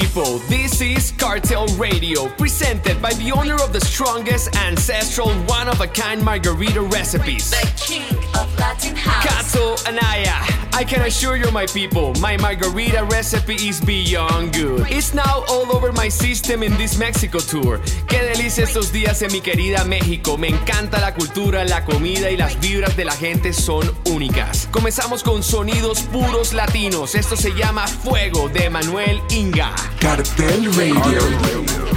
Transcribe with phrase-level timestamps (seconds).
[0.00, 5.80] people, this is Cartel Radio, presented by the owner of the strongest ancestral one of
[5.80, 7.52] a kind margarita recipes.
[8.34, 9.24] Of Latin House.
[9.86, 10.34] Anaya.
[10.72, 14.86] I can assure you, my people, my margarita recipe is beyond good.
[14.90, 17.80] It's now all over my system in this Mexico tour.
[18.08, 20.36] Qué delicia estos días en mi querida México.
[20.36, 24.68] Me encanta la cultura, la comida y las vibras de la gente son únicas.
[24.72, 27.14] Comenzamos con sonidos puros latinos.
[27.14, 29.72] Esto se llama Fuego de Manuel Inga.
[30.00, 31.93] Cartel Radio.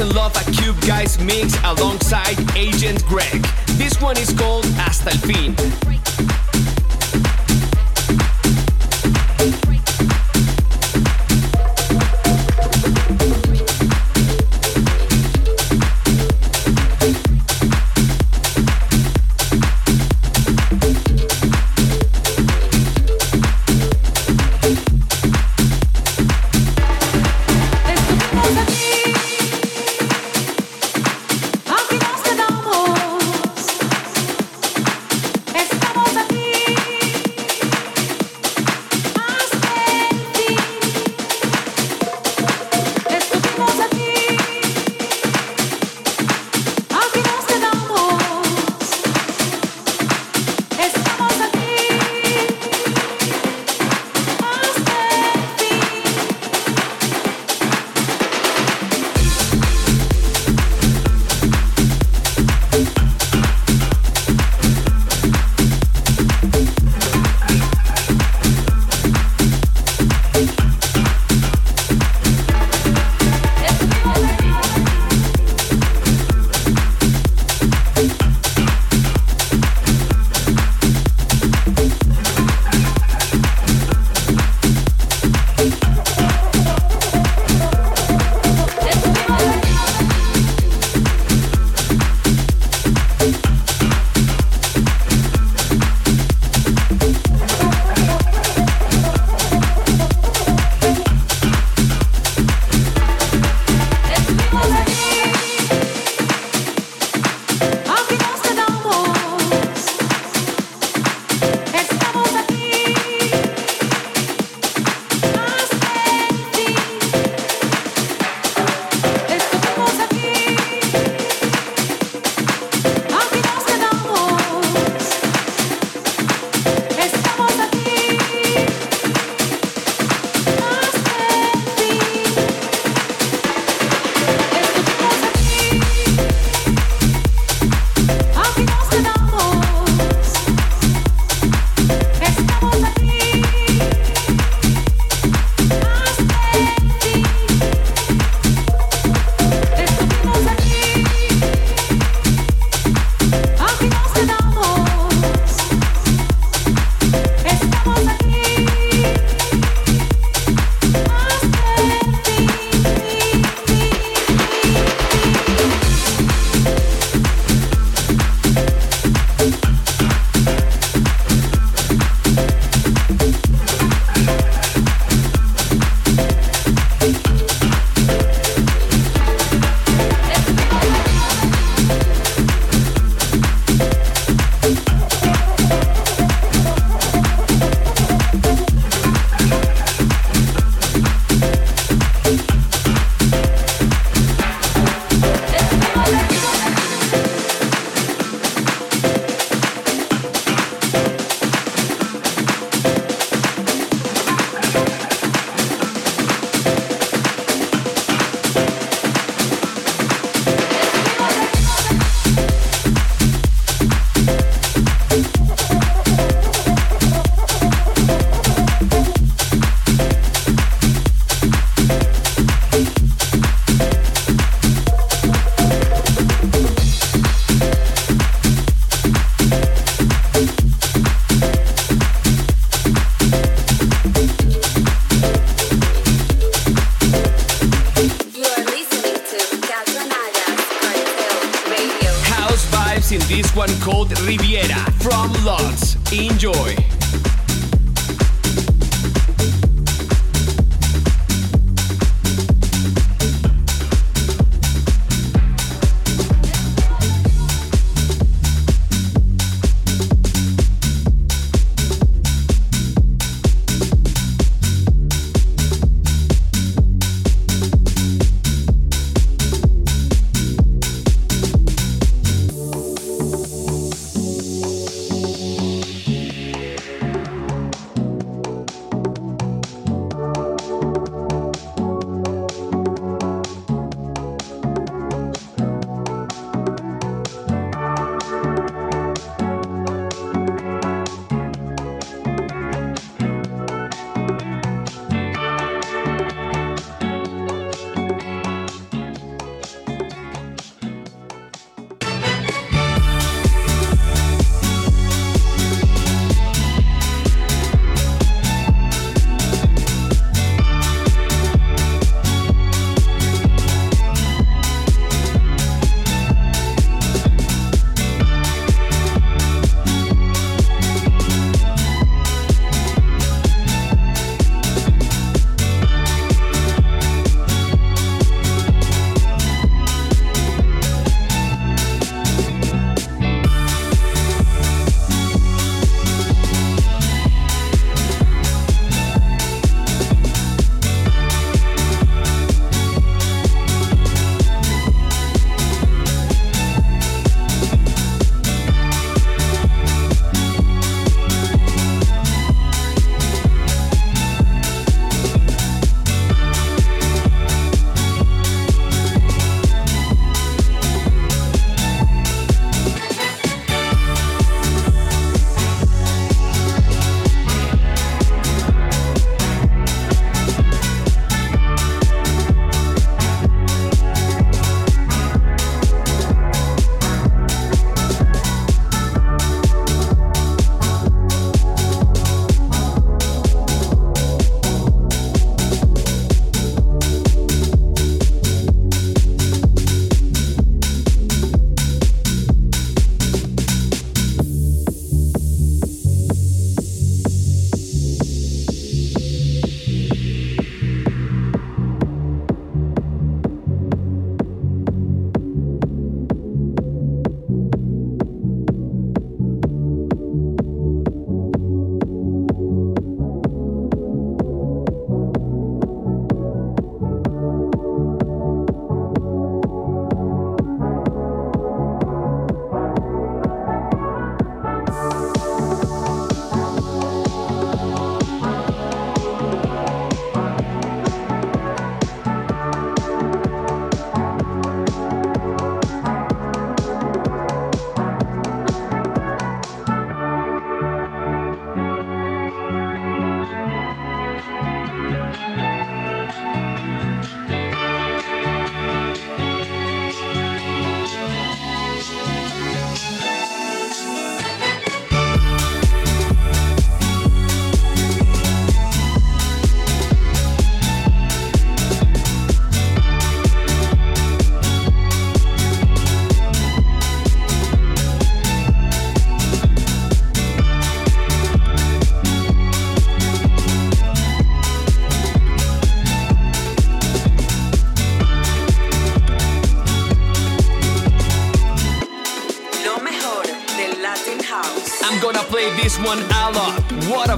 [0.00, 3.42] Doesn't love a Cube Guys mix alongside Agent Greg?
[3.76, 5.99] This one is called Hasta el Fin.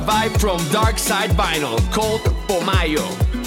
[0.02, 3.41] Vibe from Dark Side Vinyl called Pomayo.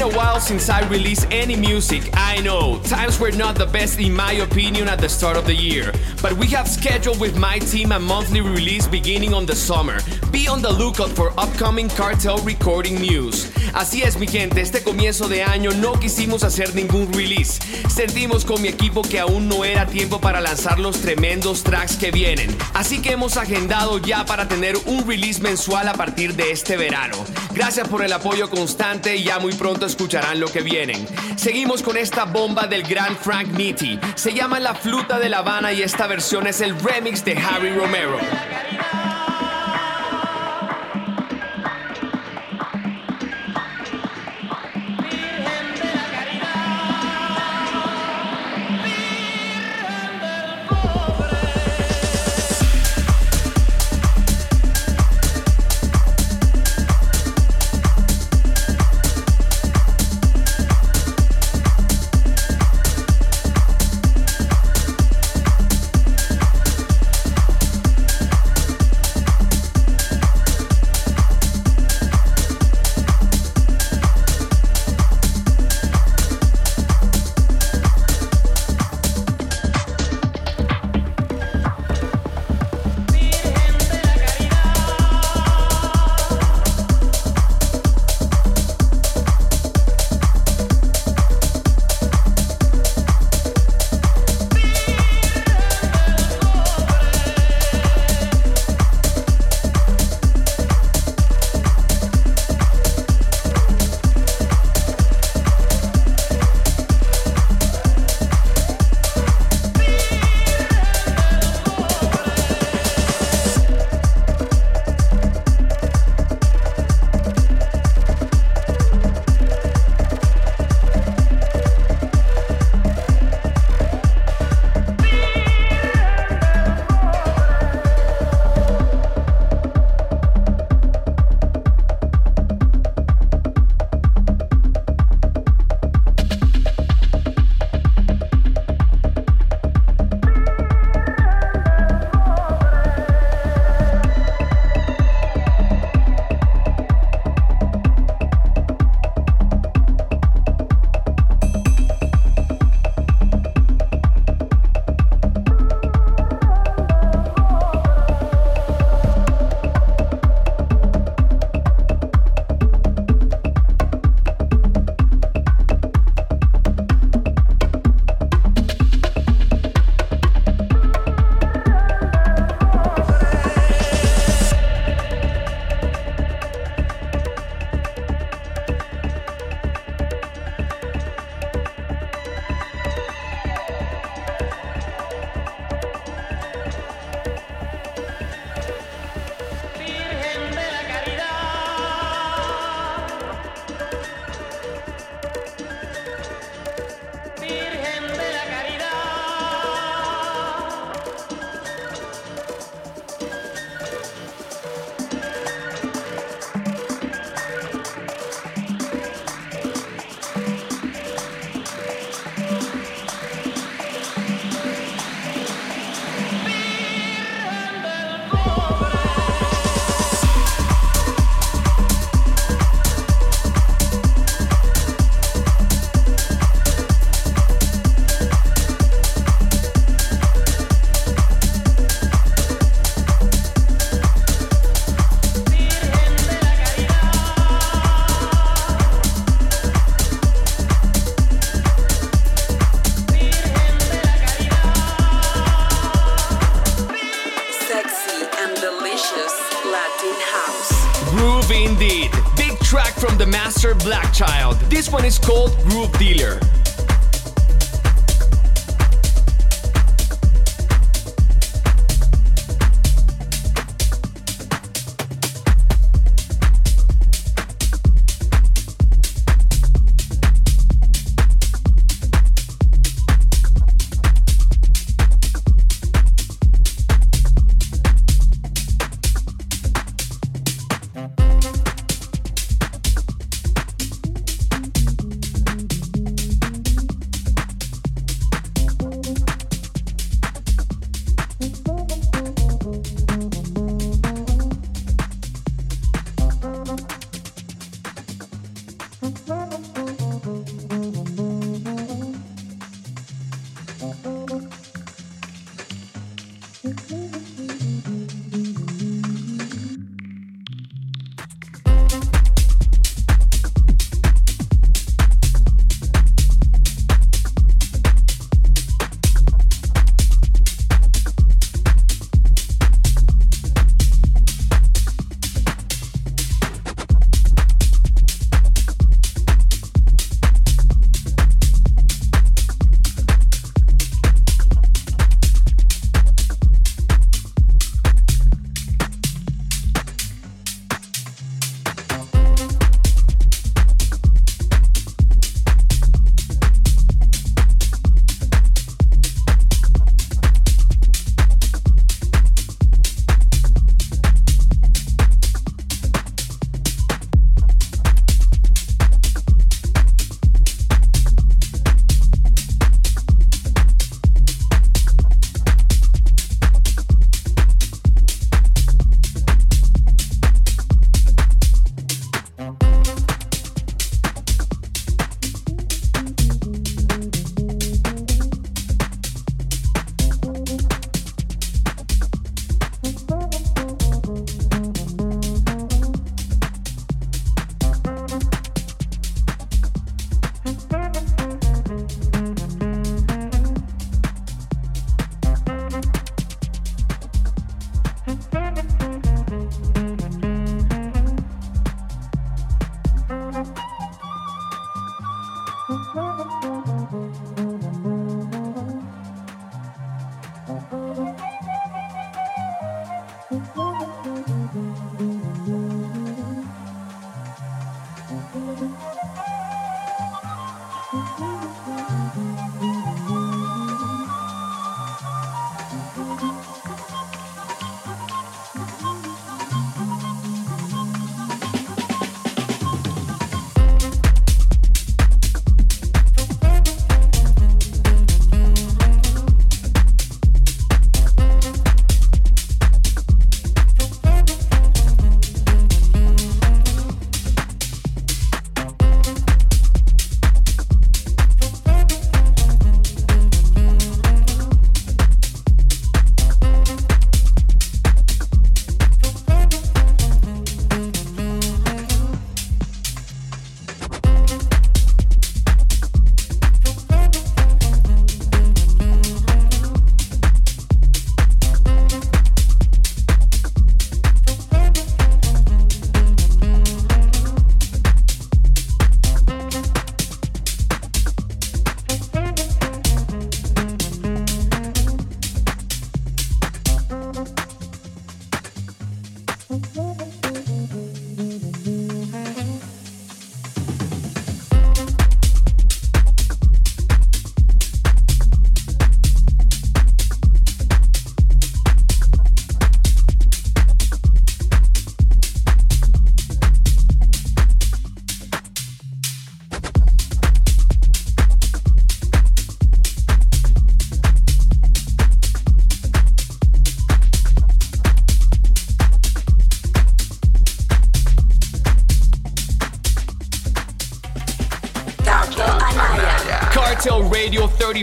[0.00, 2.02] Been a while since I released any music.
[2.14, 5.54] I know, times were not the best in my opinion at the start of the
[5.54, 5.92] year.
[6.22, 9.98] But we have scheduled with my team a monthly release beginning on the summer.
[10.30, 13.50] Be on the lookout for upcoming cartel recording news.
[13.72, 17.60] Así es, mi gente, este comienzo de año no quisimos hacer ningún release.
[17.88, 22.10] Sentimos con mi equipo que aún no era tiempo para lanzar los tremendos tracks que
[22.10, 22.56] vienen.
[22.74, 27.16] Así que hemos agendado ya para tener un release mensual a partir de este verano.
[27.54, 31.06] Gracias por el apoyo constante y ya muy pronto escucharán lo que vienen.
[31.36, 33.98] Seguimos con esta bomba del gran Frank Nitti.
[34.14, 37.74] Se llama La Fluta de La Habana y esta versión es el remix de Harry
[37.74, 38.18] Romero.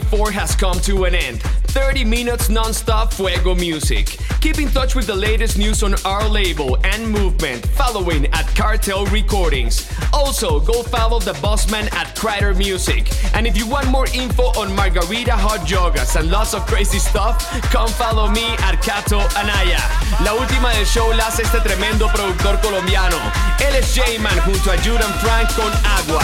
[0.08, 1.42] 2024 has come to an end.
[1.76, 4.18] 30 minutes non-stop fuego music.
[4.40, 9.06] Keep in touch with the latest news on our label and movement following at Cartel
[9.08, 9.86] Recordings.
[10.14, 13.12] Also, go follow the bossman at Crater Music.
[13.34, 17.44] And if you want more info on margarita hot yogas and lots of crazy stuff,
[17.72, 19.82] come follow me at Cato Anaya.
[20.24, 23.18] La última del show la hace este tremendo productor colombiano.
[23.60, 26.24] Él es J-Man junto a Judan Frank con Agua.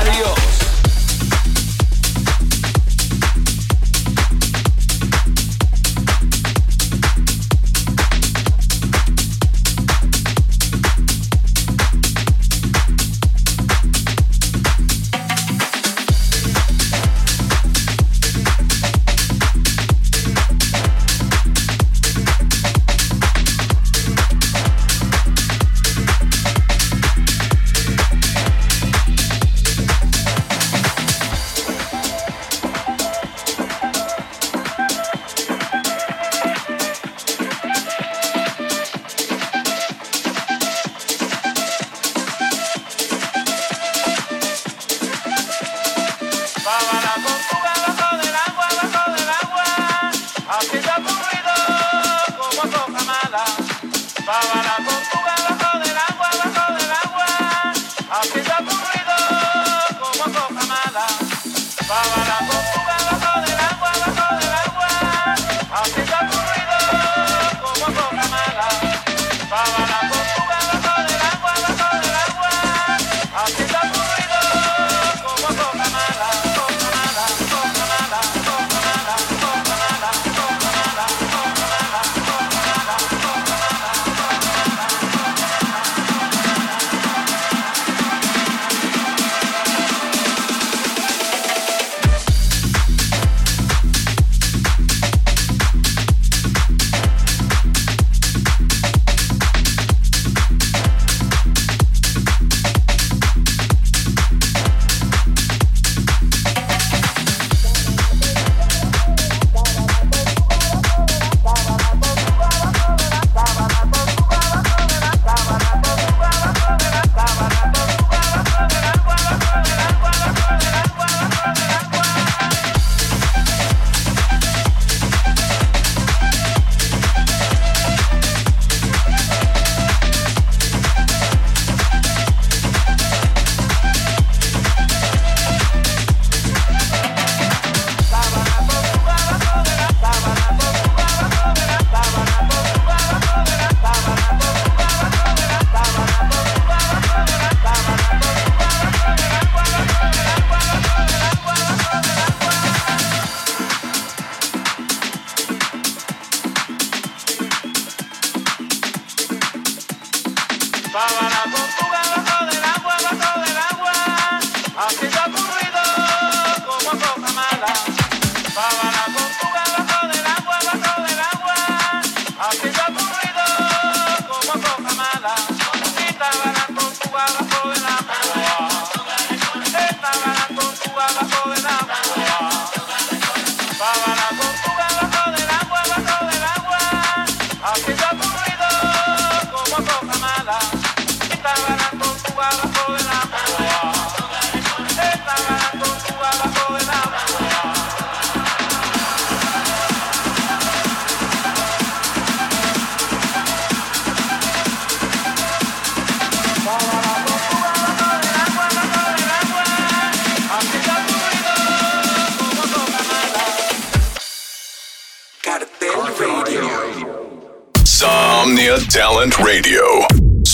[0.00, 0.67] Adiós.